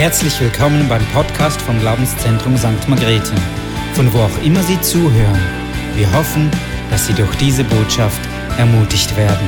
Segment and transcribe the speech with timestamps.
[0.00, 2.88] Herzlich willkommen beim Podcast vom Glaubenszentrum St.
[2.88, 3.34] Margrethe,
[3.92, 5.38] von wo auch immer Sie zuhören.
[5.94, 6.50] Wir hoffen,
[6.88, 8.18] dass Sie durch diese Botschaft
[8.56, 9.46] ermutigt werden.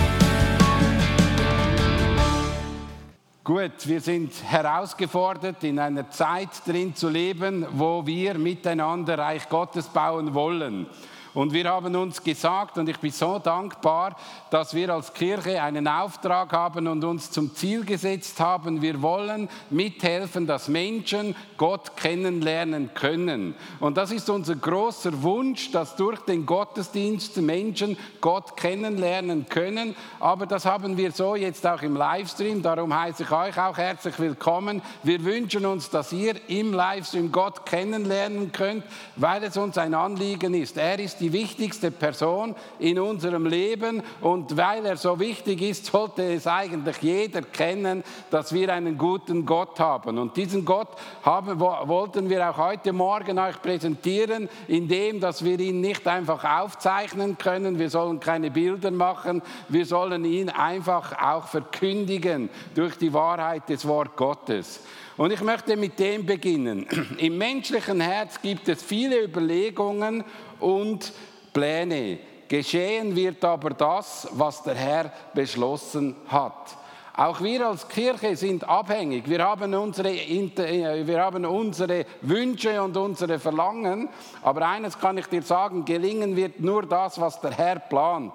[3.42, 9.88] Gut, wir sind herausgefordert, in einer Zeit drin zu leben, wo wir miteinander Reich Gottes
[9.88, 10.86] bauen wollen.
[11.34, 14.16] Und wir haben uns gesagt, und ich bin so dankbar,
[14.50, 19.48] dass wir als Kirche einen Auftrag haben und uns zum Ziel gesetzt haben, wir wollen
[19.70, 23.54] mithelfen, dass Menschen Gott kennenlernen können.
[23.80, 29.96] Und das ist unser großer Wunsch, dass durch den Gottesdienst Menschen Gott kennenlernen können.
[30.20, 34.18] Aber das haben wir so jetzt auch im Livestream, darum heiße ich euch auch herzlich
[34.18, 34.82] willkommen.
[35.02, 38.84] Wir wünschen uns, dass ihr im Livestream Gott kennenlernen könnt,
[39.16, 40.76] weil es uns ein Anliegen ist.
[40.76, 46.24] Er ist die wichtigste Person in unserem Leben und weil er so wichtig ist, sollte
[46.24, 50.18] es eigentlich jeder kennen, dass wir einen guten Gott haben.
[50.18, 50.88] Und diesen Gott
[51.22, 57.38] haben, wollten wir auch heute Morgen euch präsentieren, indem dass wir ihn nicht einfach aufzeichnen
[57.38, 63.68] können, wir sollen keine Bilder machen, wir sollen ihn einfach auch verkündigen durch die Wahrheit
[63.68, 64.80] des Wort Gottes.
[65.16, 66.86] Und ich möchte mit dem beginnen.
[67.18, 70.24] Im menschlichen Herz gibt es viele Überlegungen
[70.58, 71.12] und
[71.52, 72.18] Pläne.
[72.48, 76.76] Geschehen wird aber das, was der Herr beschlossen hat.
[77.14, 79.28] Auch wir als Kirche sind abhängig.
[79.28, 84.08] Wir haben, unsere, äh, wir haben unsere Wünsche und unsere Verlangen.
[84.42, 88.32] Aber eines kann ich dir sagen, gelingen wird nur das, was der Herr plant.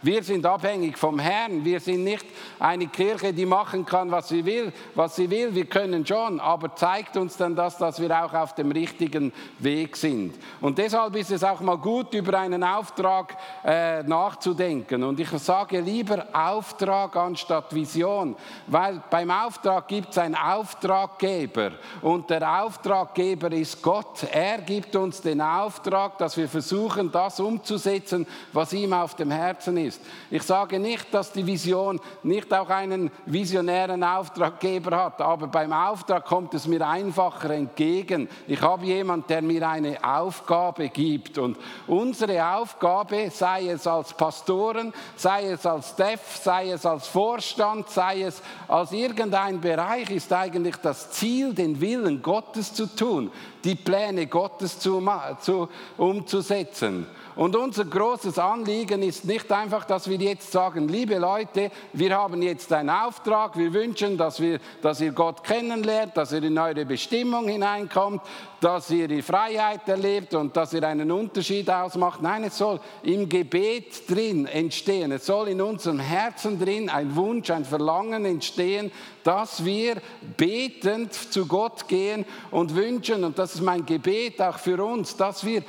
[0.00, 1.64] Wir sind abhängig vom Herrn.
[1.64, 2.24] Wir sind nicht
[2.60, 4.72] eine Kirche, die machen kann, was sie will.
[4.94, 8.54] Was sie will, wir können schon, aber zeigt uns dann das, dass wir auch auf
[8.54, 10.36] dem richtigen Weg sind.
[10.60, 15.02] Und deshalb ist es auch mal gut, über einen Auftrag äh, nachzudenken.
[15.02, 18.36] Und ich sage lieber Auftrag anstatt Vision,
[18.68, 21.72] weil beim Auftrag gibt es einen Auftraggeber.
[22.02, 24.22] Und der Auftraggeber ist Gott.
[24.30, 29.76] Er gibt uns den Auftrag, dass wir versuchen, das umzusetzen, was ihm auf dem Herzen
[29.76, 30.00] ist ist.
[30.30, 36.24] Ich sage nicht, dass die Vision nicht auch einen visionären Auftraggeber hat, aber beim Auftrag
[36.24, 38.28] kommt es mir einfacher entgegen.
[38.46, 41.56] Ich habe jemanden, der mir eine Aufgabe gibt und
[41.86, 48.22] unsere Aufgabe, sei es als Pastoren, sei es als Staff, sei es als Vorstand, sei
[48.22, 53.30] es als irgendein Bereich, ist eigentlich das Ziel, den Willen Gottes zu tun,
[53.64, 55.02] die Pläne Gottes zu,
[55.40, 57.06] zu, umzusetzen.
[57.38, 62.42] Und unser großes Anliegen ist nicht einfach, dass wir jetzt sagen, liebe Leute, wir haben
[62.42, 66.84] jetzt einen Auftrag, wir wünschen, dass, wir, dass ihr Gott kennenlernt, dass ihr in eure
[66.84, 68.22] Bestimmung hineinkommt,
[68.60, 72.22] dass ihr die Freiheit erlebt und dass ihr einen Unterschied ausmacht.
[72.22, 75.12] Nein, es soll im Gebet drin entstehen.
[75.12, 78.90] Es soll in unserem Herzen drin ein Wunsch, ein Verlangen entstehen,
[79.28, 79.98] dass wir
[80.38, 85.44] betend zu Gott gehen und wünschen, und das ist mein Gebet auch für uns, dass
[85.44, 85.62] wir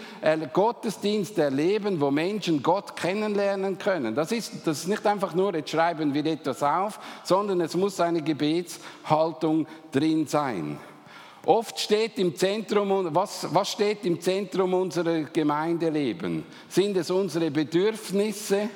[0.54, 4.16] Gottesdienst erleben, wo Menschen Gott kennenlernen können.
[4.16, 8.00] Das ist, das ist nicht einfach nur, jetzt schreiben wir etwas auf, sondern es muss
[8.00, 10.80] eine Gebetshaltung drin sein.
[11.46, 16.46] Oft steht im Zentrum, was, was steht im Zentrum unserer Gemeindeleben?
[16.70, 18.70] Sind es unsere Bedürfnisse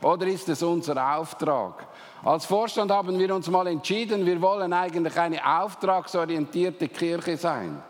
[0.00, 1.88] oder ist es unser Auftrag?
[2.24, 7.80] Als Vorstand haben wir uns mal entschieden, wir wollen eigentlich eine auftragsorientierte Kirche sein.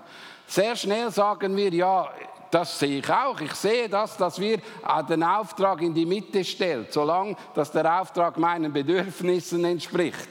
[0.47, 2.09] Sehr schnell sagen wir, ja,
[2.50, 3.41] das sehe ich auch.
[3.41, 4.59] Ich sehe das, dass wir
[5.09, 10.28] den Auftrag in die Mitte stellen, solange dass der Auftrag meinen Bedürfnissen entspricht.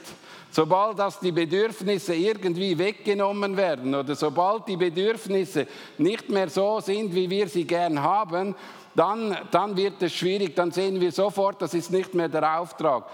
[0.50, 5.66] Sobald das die Bedürfnisse irgendwie weggenommen werden oder sobald die Bedürfnisse
[5.98, 8.54] nicht mehr so sind, wie wir sie gern haben,
[8.94, 13.04] dann, dann wird es schwierig, dann sehen wir sofort, das ist nicht mehr der Auftrag.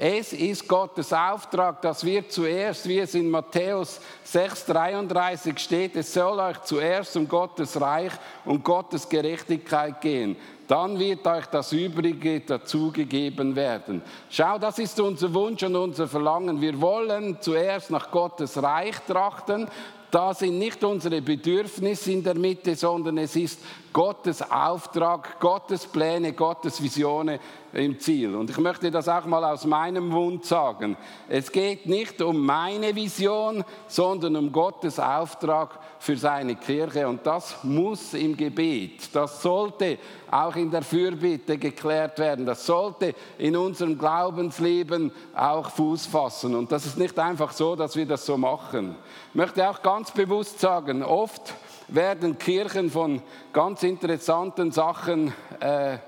[0.00, 4.00] Es ist Gottes Auftrag, dass wir zuerst, wie es in Matthäus
[4.32, 8.12] 6,33 steht, es soll euch zuerst um Gottes Reich
[8.44, 10.36] und Gottes Gerechtigkeit gehen.
[10.68, 14.00] Dann wird euch das Übrige dazugegeben werden.
[14.30, 16.60] Schau, das ist unser Wunsch und unser Verlangen.
[16.60, 19.66] Wir wollen zuerst nach Gottes Reich trachten,
[20.10, 23.60] da sind nicht unsere Bedürfnisse in der Mitte, sondern es ist
[23.92, 27.38] Gottes Auftrag, Gottes Pläne, Gottes Visionen
[27.72, 28.34] im Ziel.
[28.34, 30.96] Und ich möchte das auch mal aus meinem Mund sagen.
[31.28, 37.06] Es geht nicht um meine Vision, sondern um Gottes Auftrag für seine Kirche.
[37.08, 39.98] Und das muss im Gebet, das sollte
[40.30, 42.46] auch in der Fürbitte geklärt werden.
[42.46, 46.54] Das sollte in unserem Glaubensleben auch Fuß fassen.
[46.54, 48.96] Und das ist nicht einfach so, dass wir das so machen.
[49.30, 51.54] Ich möchte auch ganz bewusst sagen, oft
[51.88, 55.98] werden Kirchen von ganz interessanten Sachen, äh,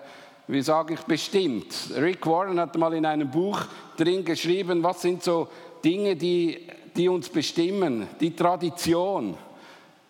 [0.46, 1.74] wie sage ich, bestimmt.
[1.96, 3.60] Rick Warren hat mal in einem Buch
[3.96, 5.48] drin geschrieben, was sind so
[5.82, 9.36] Dinge, die die uns bestimmen, die Tradition.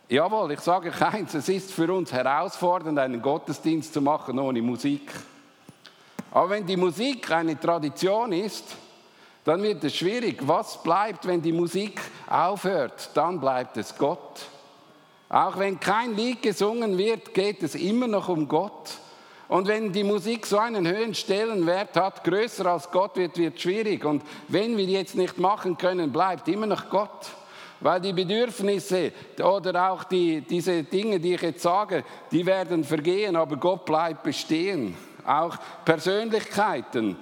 [0.08, 4.60] Jawohl, ich sage euch eins, es ist für uns herausfordernd, einen Gottesdienst zu machen ohne
[4.60, 5.12] Musik.
[6.32, 8.64] Aber wenn die Musik eine Tradition ist,
[9.44, 10.38] dann wird es schwierig.
[10.42, 13.10] Was bleibt, wenn die Musik aufhört?
[13.14, 14.40] Dann bleibt es Gott.
[15.30, 18.98] Auch wenn kein Lied gesungen wird, geht es immer noch um Gott.
[19.46, 24.04] Und wenn die Musik so einen höheren Stellenwert hat, größer als Gott wird, wird schwierig.
[24.04, 27.30] Und wenn wir jetzt nicht machen können, bleibt immer noch Gott.
[27.78, 29.12] Weil die Bedürfnisse
[29.42, 34.24] oder auch die, diese Dinge, die ich jetzt sage, die werden vergehen, aber Gott bleibt
[34.24, 34.96] bestehen.
[35.24, 37.16] Auch Persönlichkeiten.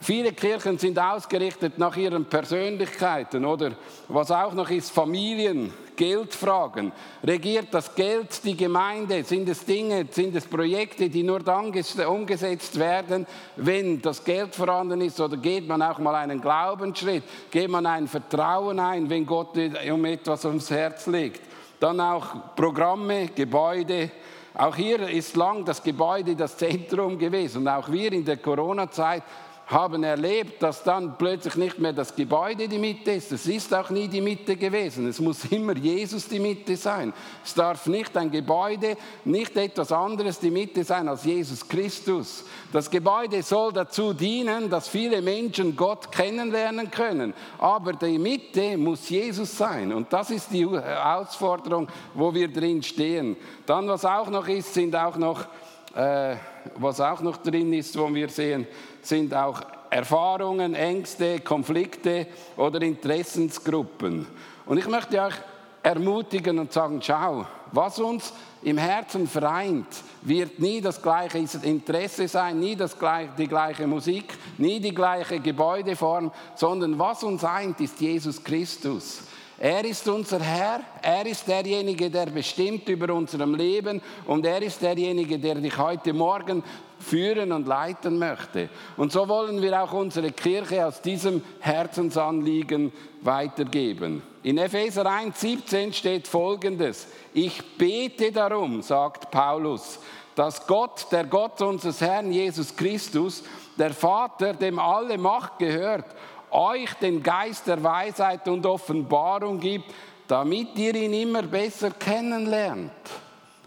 [0.00, 3.72] Viele Kirchen sind ausgerichtet nach ihren Persönlichkeiten oder
[4.08, 6.92] was auch noch ist, Familien, Geldfragen.
[7.22, 9.24] Regiert das Geld die Gemeinde?
[9.24, 11.72] Sind es Dinge, sind es Projekte, die nur dann
[12.08, 13.26] umgesetzt werden,
[13.56, 15.20] wenn das Geld vorhanden ist?
[15.20, 17.24] Oder geht man auch mal einen Glaubensschritt?
[17.50, 19.56] Geht man ein Vertrauen ein, wenn Gott
[19.90, 21.42] um etwas ums Herz legt?
[21.80, 24.10] Dann auch Programme, Gebäude,
[24.56, 27.62] auch hier ist lang das Gebäude das Zentrum gewesen.
[27.62, 29.24] Und auch wir in der Corona-Zeit
[29.66, 33.32] haben erlebt, dass dann plötzlich nicht mehr das Gebäude die Mitte ist.
[33.32, 35.08] Es ist auch nie die Mitte gewesen.
[35.08, 37.14] Es muss immer Jesus die Mitte sein.
[37.42, 42.44] Es darf nicht ein Gebäude, nicht etwas anderes die Mitte sein als Jesus Christus.
[42.72, 47.32] Das Gebäude soll dazu dienen, dass viele Menschen Gott kennenlernen können.
[47.58, 49.92] Aber die Mitte muss Jesus sein.
[49.94, 53.36] Und das ist die Herausforderung, wo wir drin stehen.
[53.64, 55.46] Dann, was auch noch ist, sind auch noch,
[55.94, 56.36] äh,
[56.76, 58.66] was auch noch drin ist, wo wir sehen,
[59.02, 59.60] sind auch
[59.90, 62.26] Erfahrungen, Ängste, Konflikte
[62.56, 64.26] oder Interessensgruppen.
[64.66, 65.34] Und ich möchte euch
[65.82, 68.32] ermutigen und sagen, schau, was uns
[68.62, 69.86] im Herzen vereint,
[70.22, 75.38] wird nie das gleiche Interesse sein, nie das gleiche, die gleiche Musik, nie die gleiche
[75.38, 79.20] Gebäudeform, sondern was uns eint, ist Jesus Christus.
[79.64, 84.82] Er ist unser Herr, er ist derjenige, der bestimmt über unserem Leben und er ist
[84.82, 86.62] derjenige, der dich heute Morgen
[86.98, 88.68] führen und leiten möchte.
[88.98, 94.22] Und so wollen wir auch unsere Kirche aus diesem Herzensanliegen weitergeben.
[94.42, 99.98] In Epheser 1,17 steht folgendes: Ich bete darum, sagt Paulus,
[100.34, 103.42] dass Gott, der Gott unseres Herrn Jesus Christus,
[103.78, 106.04] der Vater, dem alle Macht gehört,
[106.54, 109.92] euch den Geist der Weisheit und Offenbarung gibt,
[110.28, 112.92] damit ihr ihn immer besser kennenlernt.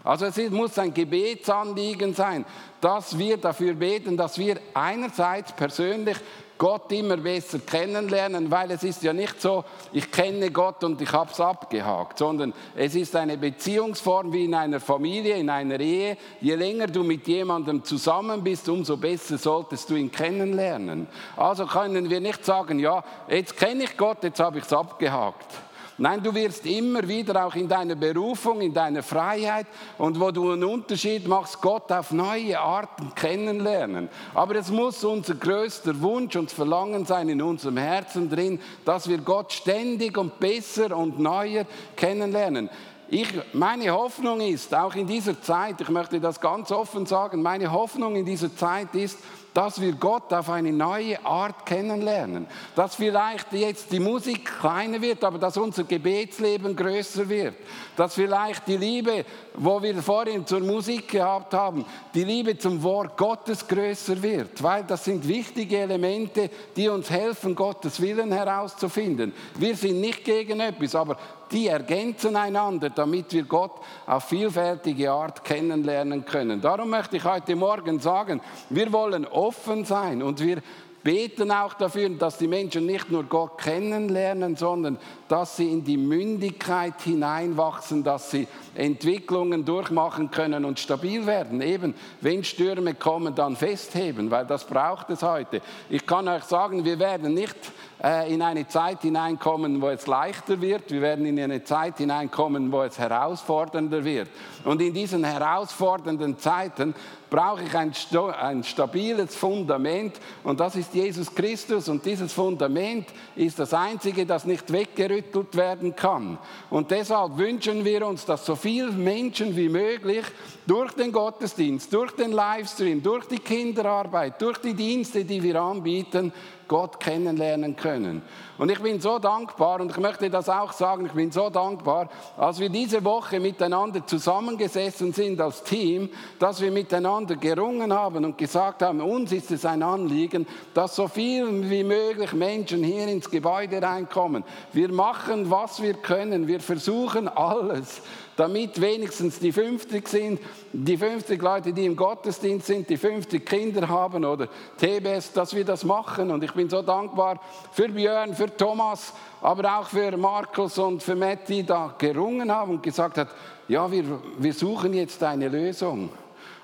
[0.02, 2.44] Also es muss ein Gebetsanliegen sein,
[2.80, 6.16] dass wir dafür beten, dass wir einerseits persönlich
[6.58, 11.12] Gott immer besser kennenlernen, weil es ist ja nicht so, ich kenne Gott und ich
[11.12, 16.16] habe es abgehakt, sondern es ist eine Beziehungsform wie in einer Familie, in einer Ehe.
[16.40, 21.06] Je länger du mit jemandem zusammen bist, umso besser solltest du ihn kennenlernen.
[21.36, 25.67] Also können wir nicht sagen, ja, jetzt kenne ich Gott, jetzt habe ich es abgehakt.
[26.00, 29.66] Nein, du wirst immer wieder auch in deiner Berufung, in deiner Freiheit
[29.98, 34.08] und wo du einen Unterschied machst, Gott auf neue Arten kennenlernen.
[34.32, 39.18] Aber es muss unser größter Wunsch und Verlangen sein in unserem Herzen drin, dass wir
[39.18, 41.64] Gott ständig und besser und neuer
[41.96, 42.70] kennenlernen.
[43.10, 47.72] Ich, meine Hoffnung ist, auch in dieser Zeit, ich möchte das ganz offen sagen, meine
[47.72, 49.18] Hoffnung in dieser Zeit ist,
[49.54, 52.46] dass wir Gott auf eine neue Art kennenlernen.
[52.76, 57.54] Dass vielleicht jetzt die Musik kleiner wird, aber dass unser Gebetsleben größer wird.
[57.96, 61.84] Dass vielleicht die Liebe, wo wir vorhin zur Musik gehabt haben,
[62.14, 64.62] die Liebe zum Wort Gottes größer wird.
[64.62, 69.32] Weil das sind wichtige Elemente, die uns helfen, Gottes Willen herauszufinden.
[69.56, 71.16] Wir sind nicht gegen etwas, aber
[71.50, 73.72] die ergänzen einander, damit wir Gott
[74.06, 76.60] auf vielfältige Art kennenlernen können.
[76.60, 78.40] Darum möchte ich heute Morgen sagen,
[78.70, 80.62] wir wollen offen sein und wir
[81.02, 84.98] beten auch dafür, dass die Menschen nicht nur Gott kennenlernen, sondern
[85.28, 91.60] dass sie in die Mündigkeit hineinwachsen, dass sie Entwicklungen durchmachen können und stabil werden.
[91.60, 95.60] Eben, wenn Stürme kommen, dann festheben, weil das braucht es heute.
[95.90, 97.56] Ich kann euch sagen, wir werden nicht
[98.02, 100.90] äh, in eine Zeit hineinkommen, wo es leichter wird.
[100.90, 104.28] Wir werden in eine Zeit hineinkommen, wo es herausfordernder wird.
[104.64, 106.94] Und in diesen herausfordernden Zeiten
[107.28, 107.92] brauche ich ein,
[108.40, 113.06] ein stabiles Fundament und das ist Jesus Christus und dieses Fundament
[113.36, 114.72] ist das einzige, das nicht
[115.18, 116.38] weggerüttelt werden kann.
[116.70, 120.24] Und deshalb wünschen wir uns, dass so viele Menschen wie möglich
[120.68, 126.30] durch den Gottesdienst, durch den Livestream, durch die Kinderarbeit, durch die Dienste, die wir anbieten,
[126.68, 128.20] Gott kennenlernen können.
[128.58, 132.10] Und ich bin so dankbar und ich möchte das auch sagen, ich bin so dankbar,
[132.36, 138.36] als wir diese Woche miteinander zusammengesessen sind als Team, dass wir miteinander gerungen haben und
[138.36, 143.30] gesagt haben, uns ist es ein Anliegen, dass so viel wie möglich Menschen hier ins
[143.30, 144.44] Gebäude reinkommen.
[144.74, 146.46] Wir machen, was wir können.
[146.46, 148.02] Wir versuchen alles,
[148.38, 150.40] damit wenigstens die 50 sind,
[150.72, 155.64] die 50 Leute, die im Gottesdienst sind, die 50 Kinder haben oder TBS, dass wir
[155.64, 156.30] das machen.
[156.30, 157.40] Und ich bin so dankbar
[157.72, 162.74] für Björn, für Thomas, aber auch für Markus und für Matt, die da gerungen haben
[162.74, 163.28] und gesagt haben,
[163.66, 164.04] ja, wir,
[164.38, 166.08] wir suchen jetzt eine Lösung.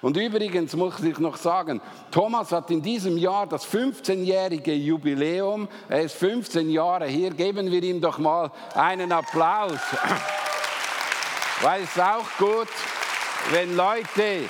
[0.00, 1.80] Und übrigens muss ich noch sagen,
[2.12, 5.66] Thomas hat in diesem Jahr das 15-jährige Jubiläum.
[5.88, 7.30] Er ist 15 Jahre hier.
[7.30, 9.80] Geben wir ihm doch mal einen Applaus.
[11.62, 12.68] Weil es auch gut,
[13.52, 14.48] wenn Leute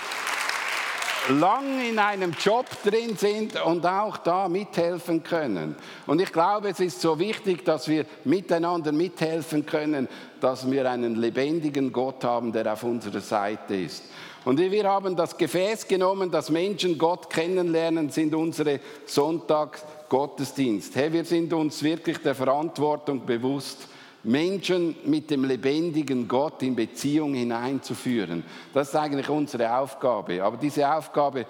[1.31, 5.75] lang in einem Job drin sind und auch da mithelfen können.
[6.07, 10.09] Und ich glaube, es ist so wichtig, dass wir miteinander mithelfen können,
[10.41, 14.05] dass wir einen lebendigen Gott haben, der auf unserer Seite ist.
[14.45, 20.95] Und wir haben das Gefäß genommen, dass Menschen Gott kennenlernen, sind unsere Sonntagsgottesdienst.
[20.95, 23.89] Hey, wir sind uns wirklich der Verantwortung bewusst
[24.25, 28.43] Menschen mit dem lebendigen Gott in Beziehung hineinzuführen.
[28.73, 30.43] Das ist eigentlich unsere Aufgabe.
[30.43, 31.47] Aber diese Aufgabe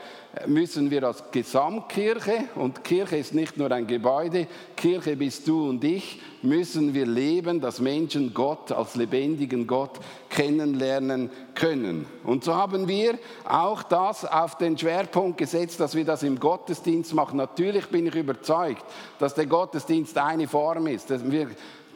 [0.46, 5.84] müssen wir als Gesamtkirche, und Kirche ist nicht nur ein Gebäude, Kirche bist du und
[5.84, 12.06] ich, müssen wir leben, dass Menschen Gott als lebendigen Gott kennenlernen können.
[12.24, 17.14] Und so haben wir auch das auf den Schwerpunkt gesetzt, dass wir das im Gottesdienst
[17.14, 17.36] machen.
[17.36, 18.84] Natürlich bin ich überzeugt,
[19.18, 21.08] dass der Gottesdienst eine Form ist.
[21.30, 21.48] Wir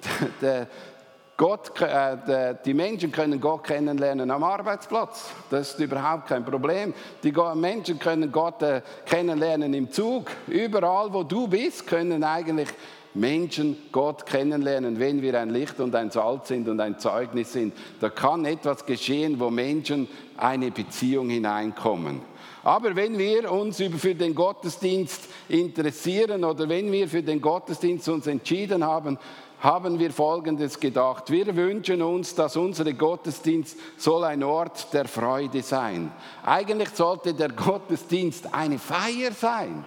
[0.41, 0.69] der
[1.39, 5.31] Gott, äh, die Menschen können Gott kennenlernen am Arbeitsplatz.
[5.51, 6.93] Das ist überhaupt kein Problem.
[7.23, 10.33] Die Menschen können Gott äh, kennenlernen im Zug.
[10.49, 12.69] Überall, wo du bist, können eigentlich
[13.15, 17.73] Menschen Gott kennenlernen, wenn wir ein Licht und ein Salz sind und ein Zeugnis sind.
[18.01, 22.21] Da kann etwas geschehen, wo Menschen eine Beziehung hineinkommen.
[22.65, 28.27] Aber wenn wir uns für den Gottesdienst interessieren oder wenn wir für den Gottesdienst uns
[28.27, 29.19] entschieden haben,
[29.61, 31.31] haben wir Folgendes gedacht.
[31.31, 36.13] Wir wünschen uns, dass unser Gottesdienst soll ein Ort der Freude sein.
[36.45, 39.85] Eigentlich sollte der Gottesdienst eine Feier sein.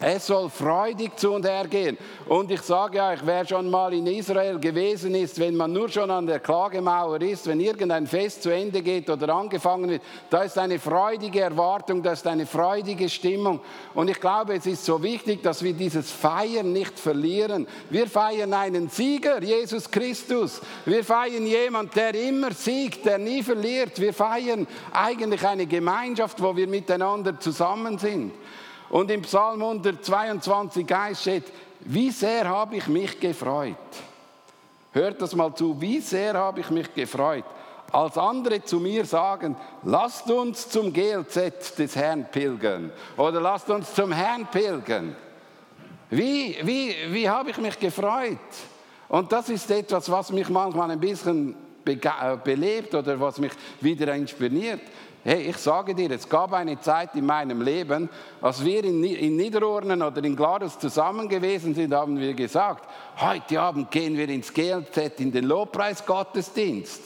[0.00, 1.98] Es soll freudig zu und her gehen.
[2.28, 6.08] Und ich sage euch, wer schon mal in Israel gewesen ist, wenn man nur schon
[6.08, 10.56] an der Klagemauer ist, wenn irgendein Fest zu Ende geht oder angefangen wird, da ist
[10.56, 13.58] eine freudige Erwartung, da ist eine freudige Stimmung.
[13.92, 17.66] Und ich glaube, es ist so wichtig, dass wir dieses Feiern nicht verlieren.
[17.90, 20.60] Wir feiern einen Sieger, Jesus Christus.
[20.84, 23.98] Wir feiern jemand, der immer siegt, der nie verliert.
[23.98, 28.32] Wir feiern eigentlich eine Gemeinschaft, wo wir miteinander zusammen sind.
[28.90, 31.44] Und im Psalm 122 steht,
[31.80, 33.76] wie sehr habe ich mich gefreut.
[34.92, 37.44] Hört das mal zu, wie sehr habe ich mich gefreut,
[37.92, 43.94] als andere zu mir sagen, lasst uns zum GLZ des Herrn pilgern oder lasst uns
[43.94, 45.14] zum Herrn pilgern.
[46.10, 48.38] Wie, wie, wie habe ich mich gefreut?
[49.08, 51.54] Und das ist etwas, was mich manchmal ein bisschen
[51.84, 54.80] äh, belebt oder was mich wieder inspiriert.
[55.24, 58.08] Hey, ich sage dir, es gab eine Zeit in meinem Leben,
[58.40, 62.88] als wir in, Niederurnen oder in Gladus zusammen gewesen sind, haben wir gesagt,
[63.20, 67.02] heute Abend gehen wir ins GLZ in den Lobpreisgottesdienst.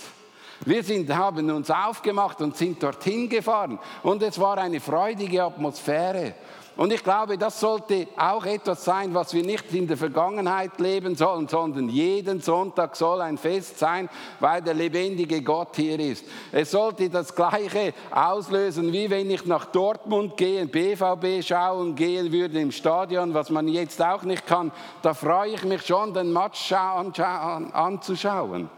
[0.64, 6.35] Wir sind, haben uns aufgemacht und sind dorthin gefahren und es war eine freudige Atmosphäre.
[6.75, 11.14] Und ich glaube, das sollte auch etwas sein, was wir nicht in der Vergangenheit leben
[11.14, 14.09] sollen, sondern jeden Sonntag soll ein Fest sein,
[14.41, 16.25] weil der lebendige Gott hier ist.
[16.50, 22.59] Es sollte das Gleiche auslösen, wie wenn ich nach Dortmund gehe, BVB schauen gehen würde
[22.61, 24.73] im Stadion, was man jetzt auch nicht kann.
[25.02, 28.71] Da freue ich mich schon, den Match anzuschauen.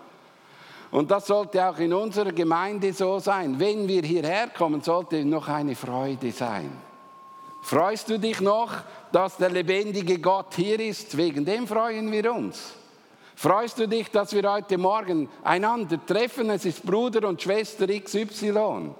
[0.90, 3.58] Und das sollte auch in unserer Gemeinde so sein.
[3.58, 6.93] Wenn wir hierher kommen, sollte noch eine Freude sein.
[7.64, 8.70] Freust du dich noch,
[9.10, 11.16] dass der lebendige Gott hier ist?
[11.16, 12.74] Wegen dem freuen wir uns.
[13.34, 16.50] Freust du dich, dass wir heute Morgen einander treffen?
[16.50, 18.90] Es ist Bruder und Schwester XY.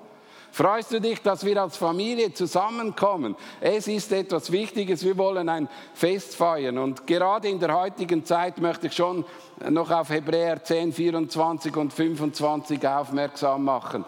[0.51, 3.37] Freust du dich, dass wir als Familie zusammenkommen?
[3.61, 5.05] Es ist etwas Wichtiges.
[5.05, 6.79] Wir wollen ein Fest feiern.
[6.79, 9.27] Und gerade in der heutigen Zeit möchte ich schon
[9.69, 14.07] noch auf Hebräer 10, 24 und 25 aufmerksam machen.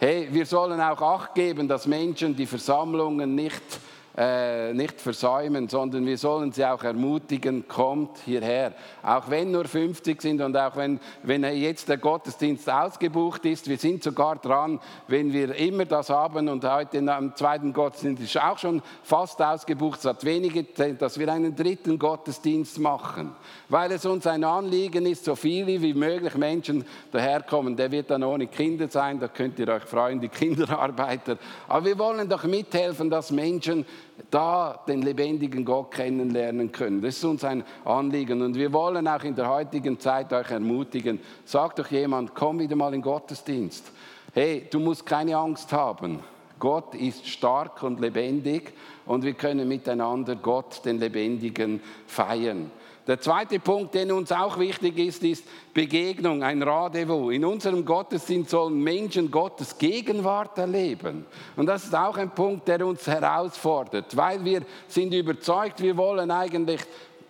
[0.00, 3.62] Hey, wir sollen auch Acht geben, dass Menschen die Versammlungen nicht
[4.16, 8.72] äh, nicht versäumen, sondern wir sollen sie auch ermutigen, kommt hierher.
[9.02, 13.78] Auch wenn nur 50 sind und auch wenn, wenn jetzt der Gottesdienst ausgebucht ist, wir
[13.78, 18.58] sind sogar dran, wenn wir immer das haben und heute am zweiten Gottesdienst ist auch
[18.58, 23.32] schon fast ausgebucht, es hat wenige, dass wir einen dritten Gottesdienst machen,
[23.68, 27.76] weil es uns ein Anliegen ist, so viele wie möglich Menschen daherkommen.
[27.76, 31.38] Der wird dann ohne Kinder sein, da könnt ihr euch freuen, die Kinderarbeiter.
[31.68, 33.84] Aber wir wollen doch mithelfen, dass Menschen
[34.30, 37.00] da den lebendigen Gott kennenlernen können.
[37.00, 38.42] Das ist uns ein Anliegen.
[38.42, 41.20] Und wir wollen auch in der heutigen Zeit euch ermutigen.
[41.44, 43.92] Sagt doch jemand, komm wieder mal in Gottesdienst.
[44.32, 46.20] Hey, du musst keine Angst haben.
[46.58, 48.72] Gott ist stark und lebendig
[49.06, 52.70] und wir können miteinander Gott, den Lebendigen, feiern.
[53.08, 57.32] Der zweite Punkt, der uns auch wichtig ist, ist Begegnung, ein Rendezvous.
[57.32, 61.24] In unserem Gottesdienst sollen Menschen Gottes Gegenwart erleben.
[61.56, 66.30] Und das ist auch ein Punkt, der uns herausfordert, weil wir sind überzeugt, wir wollen
[66.30, 66.82] eigentlich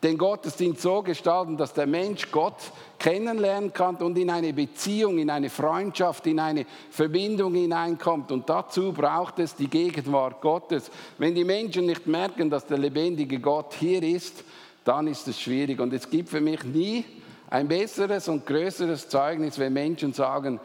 [0.02, 2.56] den Gottesdienst so gestalten, dass der Mensch Gott
[2.98, 8.32] kennenlernen kann und in eine Beziehung, in eine Freundschaft, in eine Verbindung hineinkommt.
[8.32, 10.90] Und dazu braucht es die Gegenwart Gottes.
[11.18, 14.44] Wenn die Menschen nicht merken, dass der lebendige Gott hier ist,
[14.88, 15.78] dann ist es schwierig.
[15.80, 17.04] Und es gibt für mich nie
[17.50, 20.58] ein besseres und größeres Zeugnis, wenn Menschen sagen,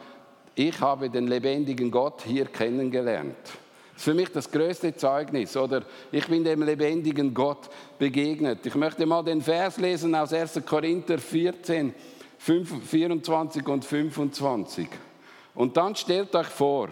[0.54, 3.36] ich habe den lebendigen Gott hier kennengelernt.
[3.42, 5.56] Das ist für mich das größte Zeugnis.
[5.56, 8.64] Oder ich bin dem lebendigen Gott begegnet.
[8.64, 10.62] Ich möchte mal den Vers lesen aus 1.
[10.64, 11.94] Korinther 14,
[12.38, 14.88] 24 und 25.
[15.54, 16.88] Und dann stellt euch vor,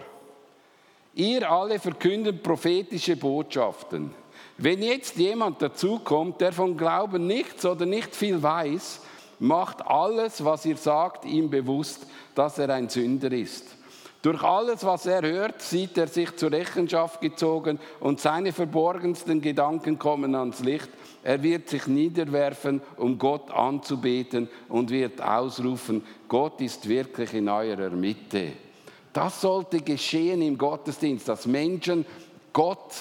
[1.15, 4.22] ihr alle verkündet prophetische Botschaften.
[4.57, 8.99] Wenn jetzt jemand dazukommt, der von Glauben nichts oder nicht viel weiß,
[9.39, 12.05] macht alles, was ihr sagt, ihm bewusst,
[12.35, 13.65] dass er ein Sünder ist.
[14.21, 19.99] Durch alles, was er hört, sieht er sich zur Rechenschaft gezogen und seine verborgensten Gedanken
[19.99, 20.87] kommen ans Licht.
[21.23, 27.89] Er wird sich niederwerfen, um Gott anzubeten und wird ausrufen, Gott ist wirklich in eurer
[27.89, 28.53] Mitte.
[29.11, 32.05] Das sollte geschehen im Gottesdienst, dass Menschen
[32.53, 32.93] Gott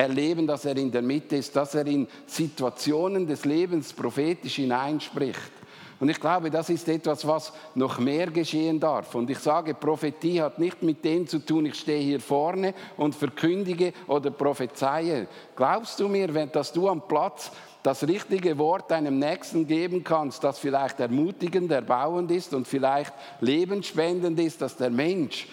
[0.00, 5.52] erleben, dass er in der Mitte ist, dass er in Situationen des Lebens prophetisch hineinspricht.
[6.00, 9.14] Und ich glaube, das ist etwas, was noch mehr geschehen darf.
[9.14, 13.14] Und ich sage, Prophetie hat nicht mit dem zu tun, ich stehe hier vorne und
[13.14, 15.28] verkündige oder prophezeie.
[15.54, 17.52] Glaubst du mir, dass du am Platz
[17.82, 24.40] das richtige Wort deinem Nächsten geben kannst, das vielleicht ermutigend, erbauend ist und vielleicht lebensspendend
[24.40, 25.48] ist, dass der Mensch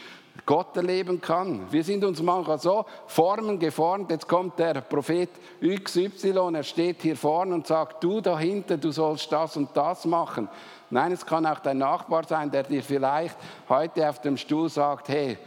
[0.45, 1.71] Gott erleben kann.
[1.71, 5.29] Wir sind uns manchmal so formen geformt, jetzt kommt der Prophet
[5.61, 10.47] XY, er steht hier vorne und sagt, du dahinter, du sollst das und das machen.
[10.89, 13.35] Nein, es kann auch dein Nachbar sein, der dir vielleicht
[13.67, 15.37] heute auf dem Stuhl sagt, hey,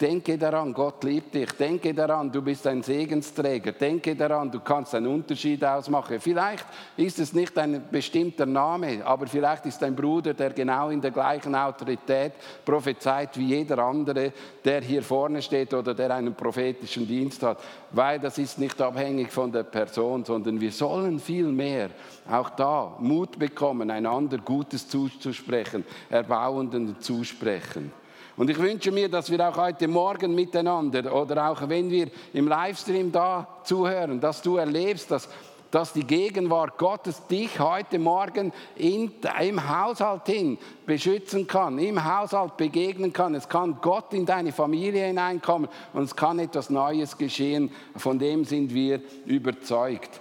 [0.00, 1.52] Denke daran, Gott liebt dich.
[1.52, 3.72] Denke daran, du bist ein Segensträger.
[3.72, 6.18] Denke daran, du kannst einen Unterschied ausmachen.
[6.18, 6.64] Vielleicht
[6.96, 11.10] ist es nicht ein bestimmter Name, aber vielleicht ist ein Bruder, der genau in der
[11.10, 12.32] gleichen Autorität
[12.64, 14.32] prophezeit wie jeder andere,
[14.64, 17.58] der hier vorne steht oder der einen prophetischen Dienst hat.
[17.90, 21.90] Weil das ist nicht abhängig von der Person, sondern wir sollen viel mehr
[22.30, 27.92] auch da Mut bekommen, einander Gutes zuzusprechen, Erbauenden zusprechen.
[28.36, 32.48] Und ich wünsche mir, dass wir auch heute Morgen miteinander oder auch wenn wir im
[32.48, 35.28] Livestream da zuhören, dass du erlebst, dass,
[35.70, 42.56] dass die Gegenwart Gottes dich heute Morgen in, im Haushalt hin beschützen kann, im Haushalt
[42.56, 43.34] begegnen kann.
[43.34, 47.70] Es kann Gott in deine Familie hineinkommen und es kann etwas Neues geschehen.
[47.96, 50.20] Von dem sind wir überzeugt.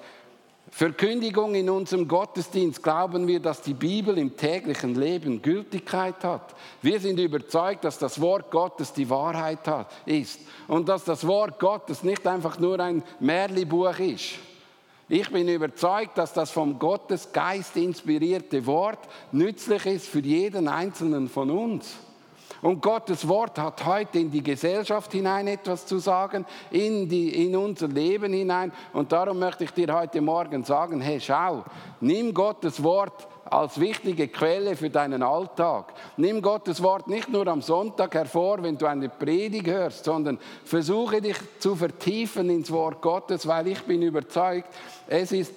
[0.72, 6.54] Verkündigung in unserem Gottesdienst glauben wir, dass die Bibel im täglichen Leben Gültigkeit hat.
[6.82, 11.60] Wir sind überzeugt, dass das Wort Gottes die Wahrheit hat, ist und dass das Wort
[11.60, 14.36] Gottes nicht einfach nur ein Märlibuch ist.
[15.12, 19.00] Ich bin überzeugt, dass das vom Gottesgeist inspirierte Wort
[19.32, 21.96] nützlich ist für jeden einzelnen von uns.
[22.62, 27.56] Und Gottes Wort hat heute in die Gesellschaft hinein etwas zu sagen, in, die, in
[27.56, 28.72] unser Leben hinein.
[28.94, 31.64] Und darum möchte ich dir heute Morgen sagen, hey, schau,
[32.02, 35.94] nimm Gottes Wort als wichtige Quelle für deinen Alltag.
[36.18, 41.22] Nimm Gottes Wort nicht nur am Sonntag hervor, wenn du eine Predigt hörst, sondern versuche
[41.22, 44.70] dich zu vertiefen ins Wort Gottes, weil ich bin überzeugt,
[45.08, 45.54] es ist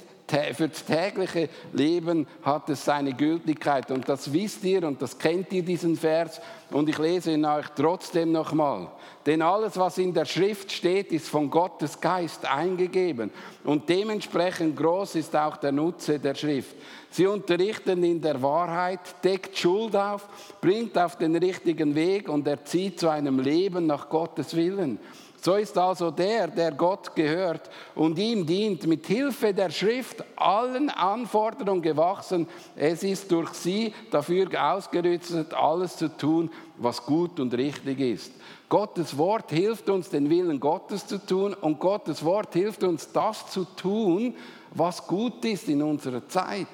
[0.55, 3.91] für das tägliche Leben hat es seine Gültigkeit.
[3.91, 6.41] Und das wisst ihr und das kennt ihr, diesen Vers.
[6.71, 8.89] Und ich lese ihn euch trotzdem nochmal.
[9.27, 13.31] Denn alles, was in der Schrift steht, ist von Gottes Geist eingegeben.
[13.63, 16.75] Und dementsprechend groß ist auch der Nutze der Schrift.
[17.11, 20.27] Sie unterrichten in der Wahrheit, deckt Schuld auf,
[20.63, 24.99] bringt auf den richtigen Weg und erzieht zu einem Leben nach Gottes Willen.
[25.45, 30.89] So ist also der, der Gott gehört und ihm dient, mit Hilfe der Schrift allen
[30.89, 32.47] Anforderungen gewachsen.
[32.77, 38.33] Es ist durch sie dafür ausgerüstet, alles zu tun, was gut und richtig ist.
[38.69, 43.51] Gottes Wort hilft uns, den Willen Gottes zu tun und Gottes Wort hilft uns, das
[43.51, 44.37] zu tun,
[44.71, 46.69] was gut ist in unserer Zeit.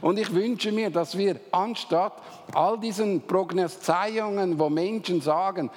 [0.00, 2.14] Und ich wünsche mir, dass wir anstatt
[2.54, 5.70] all diesen Prognostizierungen, wo Menschen sagen,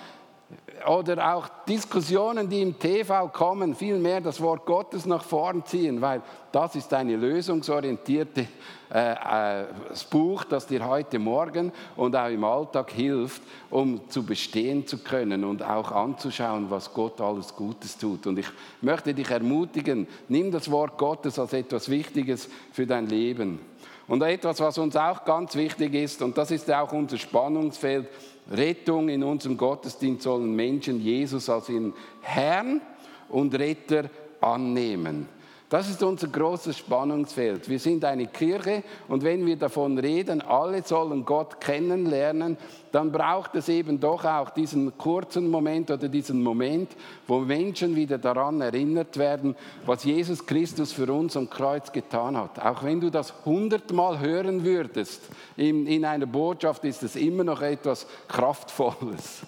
[0.87, 6.21] oder auch Diskussionen, die im TV kommen, vielmehr das Wort Gottes nach vorn ziehen, weil
[6.51, 8.47] das ist eine lösungsorientierte
[8.93, 9.65] äh, äh,
[10.09, 15.43] Buch, das dir heute Morgen und auch im Alltag hilft, um zu bestehen zu können
[15.43, 18.27] und auch anzuschauen, was Gott alles Gutes tut.
[18.27, 18.47] Und ich
[18.81, 23.59] möchte dich ermutigen, nimm das Wort Gottes als etwas Wichtiges für dein Leben.
[24.07, 28.07] Und etwas, was uns auch ganz wichtig ist, und das ist auch unser Spannungsfeld,
[28.51, 32.81] Rettung in unserem Gottesdienst sollen Menschen Jesus als ihren Herrn
[33.29, 34.09] und Retter
[34.41, 35.27] annehmen.
[35.73, 37.67] Das ist unser großes Spannungsfeld.
[37.67, 42.57] Wir sind eine Kirche und wenn wir davon reden, alle sollen Gott kennenlernen,
[42.91, 46.91] dann braucht es eben doch auch diesen kurzen Moment oder diesen Moment,
[47.25, 49.55] wo Menschen wieder daran erinnert werden,
[49.87, 52.63] was Jesus Christus für uns am Kreuz getan hat.
[52.63, 55.23] Auch wenn du das hundertmal hören würdest
[55.57, 59.41] in, in einer Botschaft, ist es immer noch etwas Kraftvolles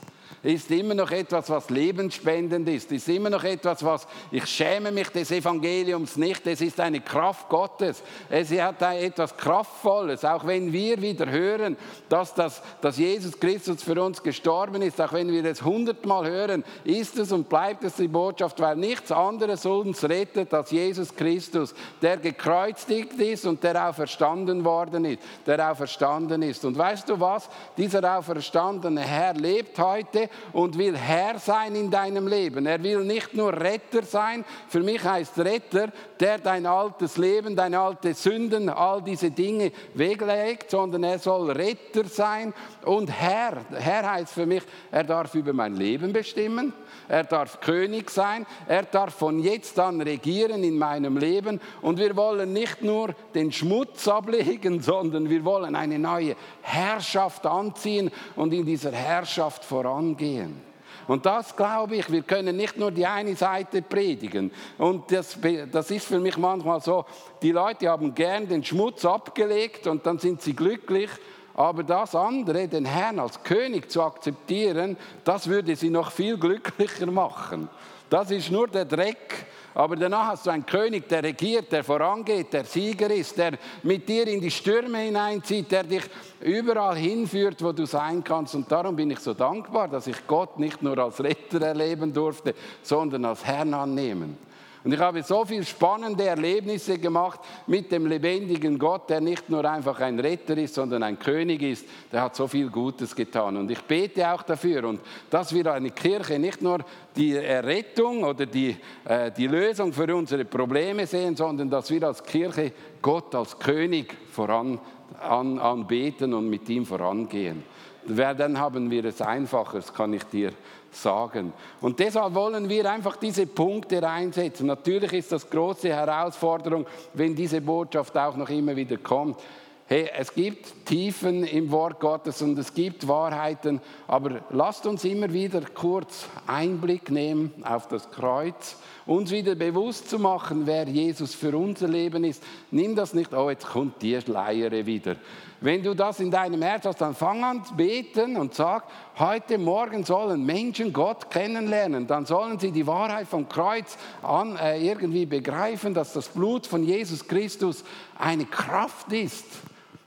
[0.45, 5.09] ist immer noch etwas, was lebensspendend ist, ist immer noch etwas, was ich schäme mich
[5.09, 6.45] des Evangeliums nicht.
[6.45, 8.03] Es ist eine Kraft Gottes.
[8.29, 11.77] Es hat etwas Kraftvolles, auch wenn wir wieder hören,
[12.09, 16.63] dass, das, dass Jesus Christus für uns gestorben ist, auch wenn wir es hundertmal hören,
[16.83, 21.73] ist es und bleibt es die Botschaft, weil nichts anderes uns rettet als Jesus Christus,
[22.01, 26.63] der gekreuzigt ist und der auferstanden worden ist, der auferstanden ist.
[26.65, 27.49] Und weißt du was?
[27.77, 32.65] Dieser auferstandene Herr lebt heute und will Herr sein in deinem Leben.
[32.65, 34.45] Er will nicht nur Retter sein.
[34.67, 40.71] Für mich heißt Retter, der dein altes Leben, deine alte Sünden, all diese Dinge weglegt,
[40.71, 43.65] sondern er soll Retter sein und Herr.
[43.71, 46.73] Herr heißt für mich, er darf über mein Leben bestimmen.
[47.07, 48.45] Er darf König sein.
[48.67, 51.59] Er darf von jetzt an regieren in meinem Leben.
[51.81, 58.11] Und wir wollen nicht nur den Schmutz ablegen, sondern wir wollen eine neue Herrschaft anziehen
[58.35, 60.61] und in dieser Herrschaft vorangehen.
[61.07, 64.51] Und das glaube ich, wir können nicht nur die eine Seite predigen.
[64.77, 65.37] Und das,
[65.71, 67.05] das ist für mich manchmal so,
[67.41, 71.09] die Leute haben gern den Schmutz abgelegt und dann sind sie glücklich.
[71.55, 77.05] Aber das andere, den Herrn als König zu akzeptieren, das würde sie noch viel glücklicher
[77.05, 77.69] machen.
[78.09, 79.45] Das ist nur der Dreck.
[79.73, 84.07] Aber danach hast du einen König, der regiert, der vorangeht, der Sieger ist, der mit
[84.07, 86.03] dir in die Stürme hineinzieht, der dich
[86.39, 88.55] überall hinführt, wo du sein kannst.
[88.55, 92.55] Und darum bin ich so dankbar, dass ich Gott nicht nur als Retter erleben durfte,
[92.83, 94.37] sondern als Herrn annehmen.
[94.85, 99.65] Und ich habe so viele spannende Erlebnisse gemacht mit dem lebendigen Gott, der nicht nur
[99.65, 101.87] einfach ein Retter ist, sondern ein König ist.
[102.11, 103.57] Der hat so viel Gutes getan.
[103.57, 104.83] Und ich bete auch dafür.
[104.83, 110.15] Und dass wir eine Kirche nicht nur die Errettung oder die, äh, die Lösung für
[110.15, 112.71] unsere Probleme sehen, sondern dass wir als Kirche
[113.01, 114.77] Gott als König voran
[115.19, 117.63] an, anbeten und mit ihm vorangehen.
[118.07, 120.51] Dann haben wir es einfacher, das kann ich dir
[120.95, 121.53] sagen.
[121.81, 124.67] Und deshalb wollen wir einfach diese Punkte reinsetzen.
[124.67, 129.39] Natürlich ist das große Herausforderung, wenn diese Botschaft auch noch immer wieder kommt.
[129.87, 135.31] Hey, es gibt Tiefen im Wort Gottes und es gibt Wahrheiten, aber lasst uns immer
[135.31, 141.55] wieder kurz Einblick nehmen auf das Kreuz, uns wieder bewusst zu machen, wer Jesus für
[141.55, 142.43] unser Leben ist.
[142.71, 145.15] Nimm das nicht, oh, jetzt kommt die Schleiere wieder.
[145.61, 148.83] Wenn du das in deinem Herz hast, dann fang an zu beten und sag,
[149.17, 152.07] heute Morgen sollen Menschen Gott kennenlernen.
[152.07, 156.83] Dann sollen sie die Wahrheit vom Kreuz an, äh, irgendwie begreifen, dass das Blut von
[156.83, 157.83] Jesus Christus
[158.17, 159.45] eine Kraft ist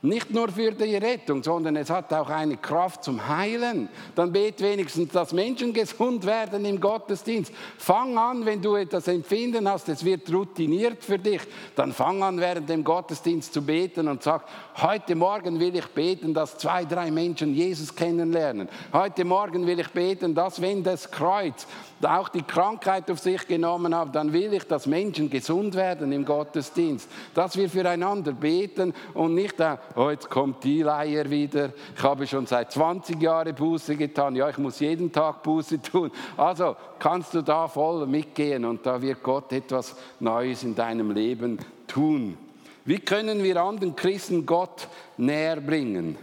[0.01, 3.89] nicht nur für die Rettung, sondern es hat auch eine Kraft zum Heilen.
[4.15, 7.53] Dann bet wenigstens, dass Menschen gesund werden im Gottesdienst.
[7.79, 11.41] Fang an, wenn du etwas empfinden hast, es wird routiniert für dich,
[11.75, 14.45] dann fang an, während dem Gottesdienst zu beten und sag,
[14.77, 18.69] heute Morgen will ich beten, dass zwei, drei Menschen Jesus kennenlernen.
[18.93, 21.67] Heute Morgen will ich beten, dass wenn das Kreuz
[22.07, 26.25] auch die Krankheit auf sich genommen hat, dann will ich, dass Menschen gesund werden im
[26.25, 27.09] Gottesdienst.
[27.35, 31.71] Dass wir füreinander beten und nicht, äh, oh, jetzt kommt die Leier wieder.
[31.97, 34.37] Ich habe schon seit 20 Jahren Buße getan.
[34.37, 36.11] Ja, ich muss jeden Tag Buße tun.
[36.37, 41.59] Also kannst du da voll mitgehen und da wird Gott etwas Neues in deinem Leben
[41.87, 42.37] tun.
[42.85, 46.17] Wie können wir anderen Christen Gott näher bringen?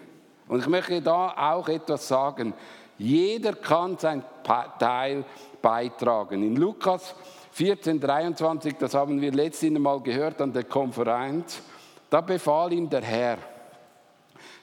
[0.48, 2.54] Und ich möchte da auch etwas sagen.
[2.98, 4.24] Jeder kann sein
[4.80, 5.26] Teil
[5.66, 6.44] beitragen.
[6.44, 7.16] In Lukas
[7.54, 11.60] 14, 23, das haben wir letztes Mal gehört an der Konferenz,
[12.08, 13.40] da befahl ihm der Herr,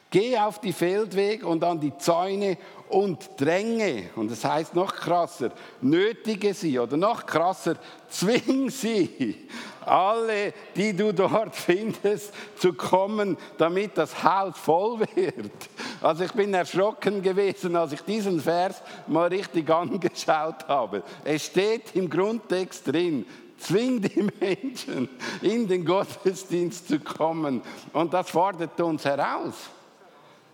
[0.09, 2.57] geh auf die Feldwege und an die Zäune
[2.89, 7.75] und dränge, und das heißt noch krasser, nötige sie oder noch krasser,
[8.09, 9.49] zwing sie,
[9.87, 15.51] alle, die du dort findest, zu kommen, damit das Haus voll wird.
[16.01, 21.03] Also ich bin erschrocken gewesen, als ich diesen Vers mal richtig angeschaut habe.
[21.25, 23.27] Es steht im Grundtext drin,
[23.59, 25.09] zwing die Menschen
[25.41, 27.63] in den Gottesdienst zu kommen.
[27.93, 29.55] Und das fordert uns heraus.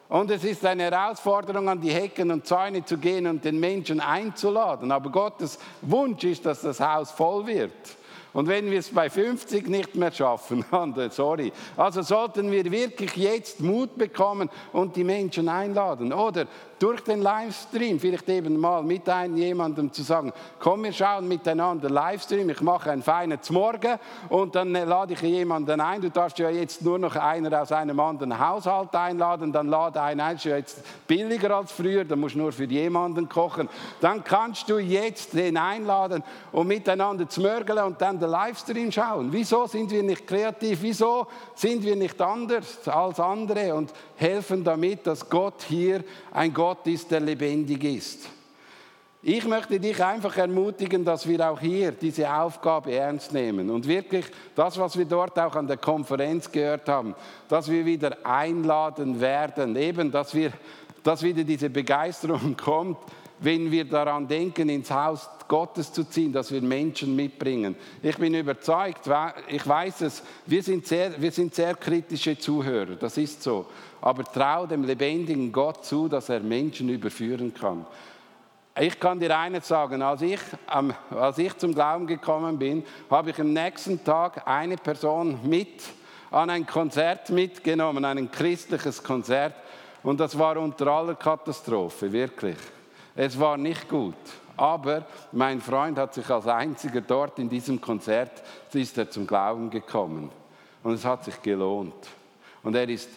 [0.08, 4.00] Und es ist eine Herausforderung, an die Hecken und Zäune zu gehen und den Menschen
[4.00, 4.90] einzuladen.
[4.90, 7.72] Aber Gottes Wunsch ist, dass das Haus voll wird.
[8.38, 10.64] Und wenn wir es bei 50 nicht mehr schaffen,
[11.10, 11.52] sorry.
[11.76, 16.12] Also sollten wir wirklich jetzt Mut bekommen und die Menschen einladen.
[16.12, 16.46] Oder
[16.78, 21.90] durch den Livestream vielleicht eben mal mit einem jemandem zu sagen, komm, wir schauen miteinander
[21.90, 26.00] Livestream, ich mache ein feines Morgen und dann lade ich jemanden ein.
[26.00, 30.20] Du darfst ja jetzt nur noch einer aus einem anderen Haushalt einladen, dann lade einen
[30.20, 33.68] ein, ist ja jetzt billiger als früher, dann musst du nur für jemanden kochen.
[34.00, 39.32] Dann kannst du jetzt den einladen und miteinander zmörgeln und dann den Livestream schauen.
[39.32, 40.78] Wieso sind wir nicht kreativ?
[40.82, 46.67] Wieso sind wir nicht anders als andere und helfen damit, dass Gott hier ein Gott
[46.68, 48.28] Gott ist, der lebendig ist.
[49.22, 54.26] Ich möchte dich einfach ermutigen, dass wir auch hier diese Aufgabe ernst nehmen und wirklich
[54.54, 57.14] das, was wir dort auch an der Konferenz gehört haben,
[57.48, 60.52] dass wir wieder einladen werden, eben, dass, wir,
[61.02, 62.98] dass wieder diese Begeisterung kommt,
[63.38, 67.74] wenn wir daran denken, ins Haus Gottes zu ziehen, dass wir Menschen mitbringen.
[68.02, 69.08] Ich bin überzeugt,
[69.48, 73.66] ich weiß es, wir sind sehr, wir sind sehr kritische Zuhörer, das ist so
[74.00, 77.86] aber trau dem lebendigen Gott zu, dass er Menschen überführen kann.
[78.80, 80.38] Ich kann dir eines sagen, als ich,
[81.10, 85.82] als ich zum Glauben gekommen bin, habe ich am nächsten Tag eine Person mit
[86.30, 89.54] an ein Konzert mitgenommen, ein christliches Konzert.
[90.04, 92.56] Und das war unter aller Katastrophe, wirklich.
[93.16, 94.14] Es war nicht gut.
[94.58, 98.42] Aber mein Freund hat sich als einziger dort in diesem Konzert,
[98.72, 100.30] ist er zum Glauben gekommen.
[100.82, 101.94] Und es hat sich gelohnt.
[102.62, 103.08] Und er ist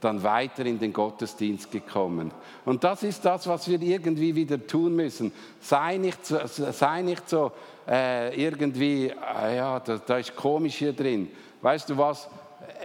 [0.00, 2.32] dann weiter in den Gottesdienst gekommen.
[2.64, 5.32] Und das ist das, was wir irgendwie wieder tun müssen.
[5.60, 7.52] Sei nicht so, sei nicht so
[7.88, 11.30] äh, irgendwie, äh, ja, da, da ist komisch hier drin.
[11.62, 12.28] Weißt du was?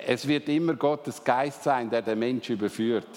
[0.05, 3.07] Es wird immer Gottes Geist sein, der den Mensch überführt.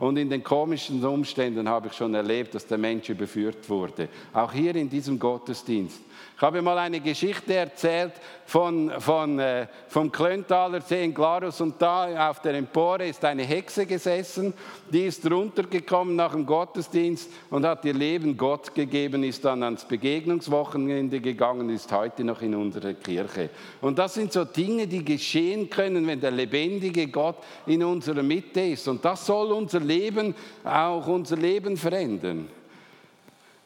[0.00, 4.08] Und in den komischen Umständen habe ich schon erlebt, dass der Mensch überführt wurde.
[4.32, 6.00] Auch hier in diesem Gottesdienst.
[6.36, 8.12] Ich habe mal eine Geschichte erzählt
[8.46, 13.42] von, von, äh, vom Klöntaler See in Glarus und da auf der Empore ist eine
[13.42, 14.54] Hexe gesessen,
[14.90, 19.84] die ist runtergekommen nach dem Gottesdienst und hat ihr Leben Gott gegeben, ist dann ans
[19.84, 23.50] Begegnungswochenende gegangen, ist heute noch in unserer Kirche.
[23.80, 28.60] Und das sind so Dinge, die geschehen können, wenn der lebendige Gott in unserer Mitte
[28.60, 28.88] ist.
[28.88, 32.48] Und das soll unser Leben, auch unser Leben verändern.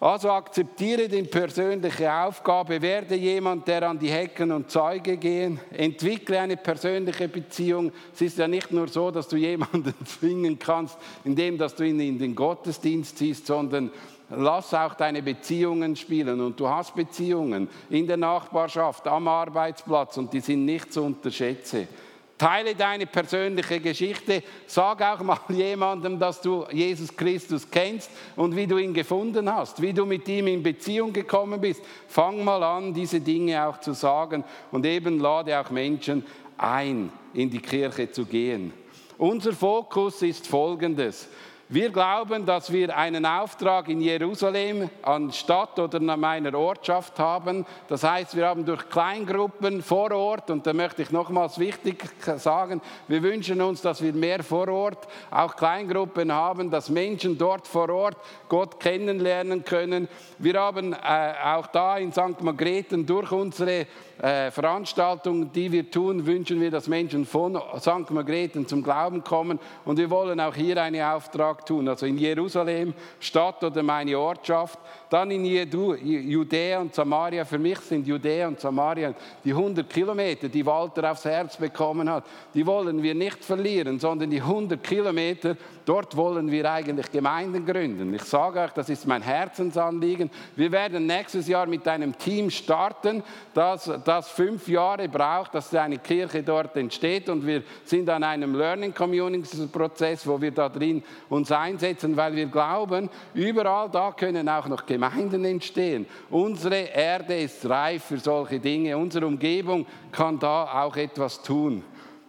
[0.04, 6.40] Also akzeptiere die persönliche Aufgabe, werde jemand, der an die Hecken und Zeuge gehen, entwickle
[6.40, 7.90] eine persönliche Beziehung.
[8.12, 11.98] Es ist ja nicht nur so, dass du jemanden zwingen kannst, indem dass du ihn
[12.00, 13.90] in den Gottesdienst ziehst, sondern
[14.28, 16.38] lass auch deine Beziehungen spielen.
[16.38, 21.88] Und du hast Beziehungen in der Nachbarschaft, am Arbeitsplatz und die sind nicht zu unterschätzen.
[22.36, 24.42] Teile deine persönliche Geschichte.
[24.66, 29.80] Sag auch mal jemandem, dass du Jesus Christus kennst und wie du ihn gefunden hast,
[29.80, 31.82] wie du mit ihm in Beziehung gekommen bist.
[32.08, 34.42] Fang mal an, diese Dinge auch zu sagen
[34.72, 36.24] und eben lade auch Menschen
[36.58, 38.72] ein, in die Kirche zu gehen.
[39.16, 41.28] Unser Fokus ist folgendes.
[41.74, 47.66] Wir glauben, dass wir einen Auftrag in Jerusalem an Stadt oder an meiner Ortschaft haben.
[47.88, 52.04] Das heißt, wir haben durch Kleingruppen vor Ort, und da möchte ich nochmals wichtig
[52.36, 57.66] sagen, wir wünschen uns, dass wir mehr vor Ort auch Kleingruppen haben, dass Menschen dort
[57.66, 60.06] vor Ort Gott kennenlernen können.
[60.38, 62.40] Wir haben äh, auch da in St.
[62.40, 63.88] Margrethen durch unsere
[64.22, 68.10] äh, Veranstaltungen, die wir tun, wünschen wir, dass Menschen von St.
[68.10, 69.58] Margrethen zum Glauben kommen.
[69.84, 74.78] Und wir wollen auch hier einen Auftrag tun, also in Jerusalem, Stadt oder meine Ortschaft,
[75.10, 77.44] dann in Judäa und Samaria.
[77.44, 82.24] Für mich sind Judäa und Samaria die 100 Kilometer, die Walter aufs Herz bekommen hat.
[82.52, 88.12] Die wollen wir nicht verlieren, sondern die 100 Kilometer, dort wollen wir eigentlich Gemeinden gründen.
[88.14, 90.30] Ich sage euch, das ist mein Herzensanliegen.
[90.56, 93.22] Wir werden nächstes Jahr mit einem Team starten,
[93.52, 97.28] das, das fünf Jahre braucht, dass eine Kirche dort entsteht.
[97.28, 102.16] Und wir sind an einem Learning Community Prozess, wo wir da drin uns uns einsetzen,
[102.16, 106.06] weil wir glauben, überall da können auch noch Gemeinden entstehen.
[106.30, 108.96] Unsere Erde ist reif für solche Dinge.
[108.96, 111.84] Unsere Umgebung kann da auch etwas tun.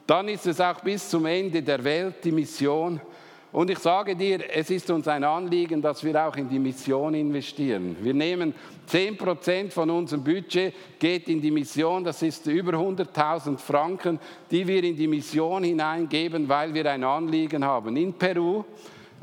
[0.06, 3.00] Dann ist es auch bis zum Ende der Welt die Mission.
[3.54, 7.14] Und ich sage dir, es ist uns ein Anliegen, dass wir auch in die Mission
[7.14, 7.96] investieren.
[8.02, 8.54] Wir nehmen
[8.88, 12.04] 10 Prozent von unserem Budget geht in die Mission.
[12.04, 14.20] Das ist über 100.000 Franken,
[14.52, 17.96] die wir in die Mission hineingeben, weil wir ein Anliegen haben.
[17.96, 18.66] In Peru,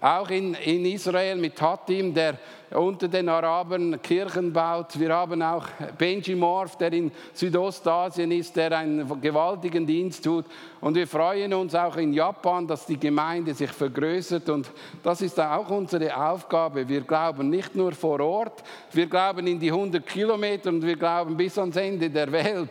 [0.03, 2.37] auch in, in Israel mit Hatim, der
[2.75, 4.99] unter den Arabern Kirchen baut.
[4.99, 5.67] Wir haben auch
[5.99, 10.47] Benji Morf, der in Südostasien ist, der einen gewaltigen Dienst tut.
[10.81, 14.49] Und wir freuen uns auch in Japan, dass die Gemeinde sich vergrößert.
[14.49, 14.71] Und
[15.03, 16.89] das ist auch unsere Aufgabe.
[16.89, 21.37] Wir glauben nicht nur vor Ort, wir glauben in die 100 Kilometer und wir glauben
[21.37, 22.71] bis ans Ende der Welt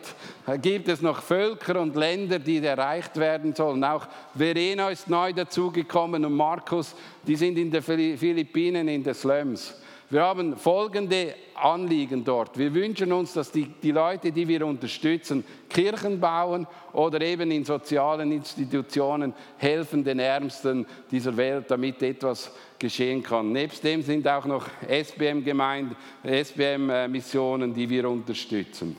[0.60, 3.84] gibt es noch Völker und Länder, die erreicht werden sollen.
[3.84, 6.94] Auch Verena ist neu dazugekommen und Markus,
[7.26, 9.74] die sind in den Philippinen in den Slums.
[10.12, 12.58] Wir haben folgende Anliegen dort.
[12.58, 17.64] Wir wünschen uns, dass die, die Leute, die wir unterstützen, Kirchen bauen oder eben in
[17.64, 23.52] sozialen Institutionen helfen den Ärmsten dieser Welt, damit etwas geschehen kann.
[23.52, 28.94] Nebst dem sind auch noch SBM-Gemeinden, SBM-Missionen, die wir unterstützen.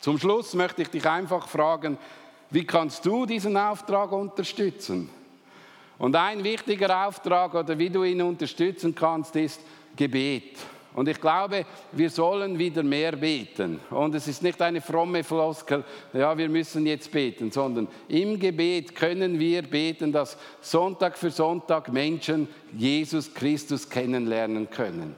[0.00, 1.98] Zum Schluss möchte ich dich einfach fragen,
[2.50, 5.08] wie kannst du diesen Auftrag unterstützen?
[5.98, 9.60] Und ein wichtiger Auftrag oder wie du ihn unterstützen kannst, ist,
[9.96, 10.58] Gebet.
[10.96, 13.80] Und ich glaube, wir sollen wieder mehr beten.
[13.90, 18.94] Und es ist nicht eine fromme Floskel, ja, wir müssen jetzt beten, sondern im Gebet
[18.94, 25.16] können wir beten, dass Sonntag für Sonntag Menschen Jesus Christus kennenlernen können.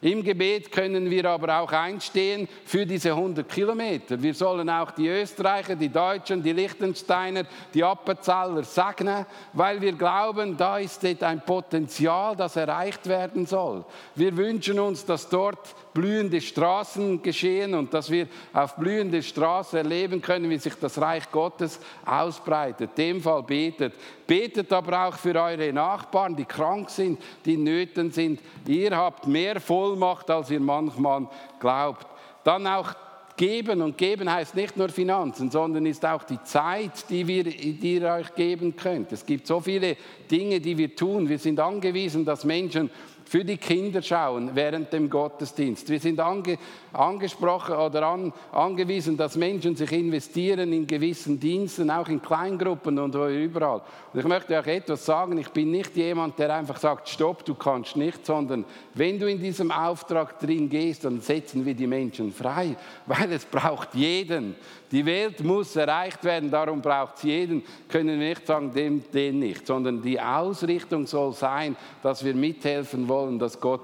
[0.00, 4.22] Im Gebet können wir aber auch einstehen für diese 100 Kilometer.
[4.22, 10.56] Wir sollen auch die Österreicher, die Deutschen, die Liechtensteiner, die Appenzeller segnen, weil wir glauben,
[10.56, 13.84] da ist ein Potenzial, das erreicht werden soll.
[14.14, 20.22] Wir wünschen uns, dass dort blühende Straßen geschehen und dass wir auf blühende Straßen erleben
[20.22, 22.96] können, wie sich das Reich Gottes ausbreitet.
[22.96, 23.94] Dem Fall betet.
[24.24, 28.40] Betet aber auch für eure Nachbarn, die krank sind, die nöten sind.
[28.64, 31.26] Ihr habt mehr Vollmacht, als ihr manchmal
[31.58, 32.06] glaubt.
[32.44, 32.94] Dann auch
[33.36, 37.94] geben und geben heißt nicht nur Finanzen, sondern ist auch die Zeit, die, wir, die
[37.94, 39.10] ihr euch geben könnt.
[39.12, 39.96] Es gibt so viele
[40.30, 41.28] Dinge, die wir tun.
[41.28, 42.90] Wir sind angewiesen, dass Menschen
[43.28, 45.90] für die Kinder schauen während dem Gottesdienst.
[45.90, 46.56] Wir sind ange,
[46.94, 53.14] angesprochen oder an, angewiesen, dass Menschen sich investieren in gewissen Diensten, auch in Kleingruppen und
[53.14, 53.82] überall.
[54.14, 57.54] Und ich möchte euch etwas sagen, ich bin nicht jemand, der einfach sagt, stopp, du
[57.54, 58.64] kannst nicht, sondern
[58.94, 63.44] wenn du in diesem Auftrag drin gehst, dann setzen wir die Menschen frei, weil es
[63.44, 64.54] braucht jeden.
[64.90, 67.62] Die Welt muss erreicht werden, darum braucht es jeden.
[67.88, 73.06] Können wir nicht sagen, den, den nicht, sondern die Ausrichtung soll sein, dass wir mithelfen
[73.06, 73.82] wollen, dass Gott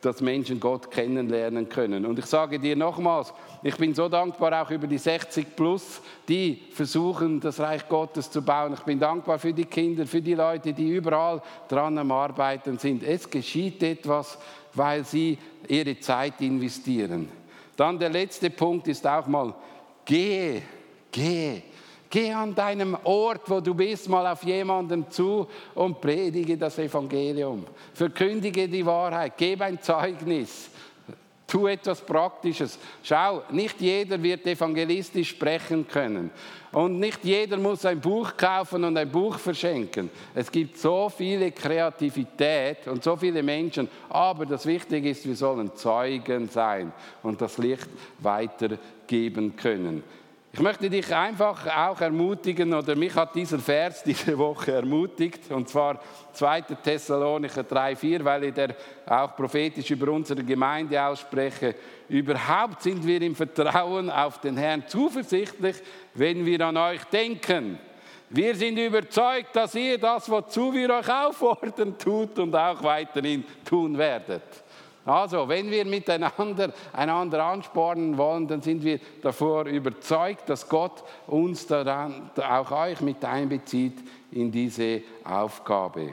[0.00, 2.06] dass Menschen Gott kennenlernen können.
[2.06, 6.62] Und ich sage dir nochmals, ich bin so dankbar auch über die 60 Plus, die
[6.72, 8.74] versuchen, das Reich Gottes zu bauen.
[8.74, 13.02] Ich bin dankbar für die Kinder, für die Leute, die überall dran am Arbeiten sind.
[13.02, 14.38] Es geschieht etwas,
[14.74, 17.28] weil sie ihre Zeit investieren.
[17.76, 19.54] Dann der letzte Punkt ist auch mal,
[20.04, 20.62] Gehe,
[21.12, 21.62] gehe.
[22.10, 27.66] Geh an deinem Ort, wo du bist, mal auf jemanden zu und predige das Evangelium.
[27.92, 30.70] Verkündige die Wahrheit, gebe ein Zeugnis.
[31.46, 32.78] Tu etwas Praktisches.
[33.02, 36.30] Schau, nicht jeder wird evangelistisch sprechen können.
[36.72, 40.10] Und nicht jeder muss ein Buch kaufen und ein Buch verschenken.
[40.34, 43.88] Es gibt so viele Kreativität und so viele Menschen.
[44.10, 46.92] Aber das Wichtige ist, wir sollen Zeugen sein
[47.22, 50.02] und das Licht weitergeben können.
[50.50, 55.68] Ich möchte dich einfach auch ermutigen, oder mich hat dieser Vers diese Woche ermutigt, und
[55.68, 56.00] zwar
[56.32, 56.62] 2.
[56.82, 58.74] Thessalonicher 3,4, weil ich der
[59.06, 61.74] auch prophetisch über unsere Gemeinde ausspreche.
[62.08, 65.76] Überhaupt sind wir im Vertrauen auf den Herrn zuversichtlich,
[66.14, 67.78] wenn wir an euch denken.
[68.30, 73.96] Wir sind überzeugt, dass ihr das, wozu wir euch auffordern, tut und auch weiterhin tun
[73.96, 74.42] werdet.
[75.08, 81.66] Also, wenn wir miteinander einander anspornen wollen, dann sind wir davor überzeugt, dass Gott uns
[81.66, 83.98] daran, auch euch mit einbezieht
[84.30, 86.12] in diese Aufgabe.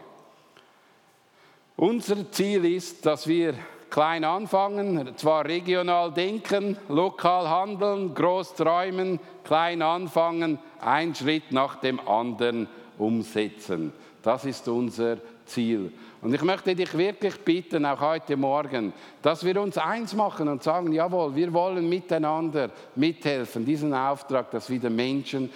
[1.75, 3.55] Unser Ziel ist, dass wir
[3.89, 11.99] klein anfangen, zwar regional denken, lokal handeln, groß träumen, klein anfangen, einen Schritt nach dem
[12.07, 13.91] anderen umsetzen.
[14.23, 15.91] Das ist unser Ziel.
[16.25, 20.63] Und ich möchte dich wirklich bitten, auch heute Morgen, dass wir uns eins machen und
[20.63, 25.51] sagen, jawohl, wir wollen miteinander mithelfen, diesen Auftrag, dass wieder Menschen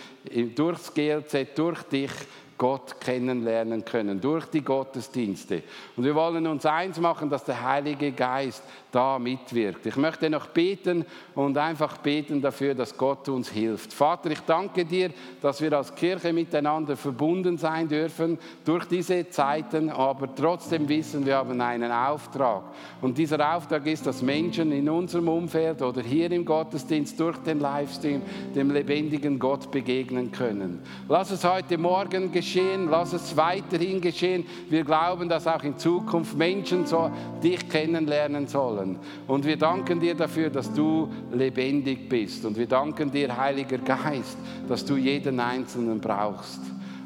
[0.53, 2.11] durchs GLZ, durch dich
[2.59, 5.63] Gott kennenlernen können durch die Gottesdienste.
[5.95, 8.61] Und wir wollen uns eins machen, dass der Heilige Geist
[8.91, 9.85] da mitwirkt.
[9.85, 13.93] Ich möchte noch beten und einfach beten dafür, dass Gott uns hilft.
[13.93, 15.11] Vater, ich danke dir,
[15.41, 21.37] dass wir als Kirche miteinander verbunden sein dürfen durch diese Zeiten, aber trotzdem wissen, wir
[21.37, 22.63] haben einen Auftrag.
[23.01, 27.59] Und dieser Auftrag ist, dass Menschen in unserem Umfeld oder hier im Gottesdienst durch den
[27.59, 28.21] Livestream
[28.55, 30.81] dem lebendigen Gott begegnen können.
[31.07, 34.45] Lass es heute Morgen geschehen lass es weiterhin geschehen.
[34.69, 37.11] Wir glauben, dass auch in Zukunft Menschen so
[37.41, 38.78] dich kennenlernen sollen.
[39.27, 42.45] Und wir danken dir dafür, dass du lebendig bist.
[42.45, 46.61] Und wir danken dir, Heiliger Geist, dass du jeden Einzelnen brauchst.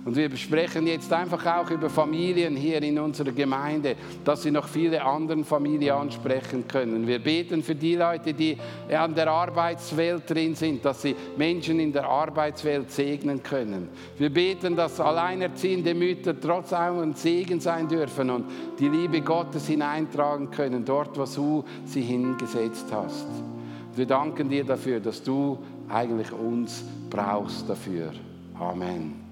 [0.06, 3.96] Und wir sprechen jetzt einfach auch über Familien hier in unserer Gemeinde,
[4.26, 7.08] dass sie noch viele andere Familien ansprechen können.
[7.08, 8.58] Wir beten für die Leute, die
[8.92, 13.88] an der Arbeitswelt drin sind, dass sie Menschen in der Arbeitswelt segnen können.
[14.18, 18.46] Wir beten, dass alleinerziehende Mütter trotz allem ein Segen sein dürfen und
[18.80, 23.28] die Liebe Gottes hineintragen können, dort, wo du sie hingesetzt hast.
[23.96, 28.12] Wir danken dir dafür, dass du eigentlich uns brauchst dafür.
[28.60, 29.23] Amen.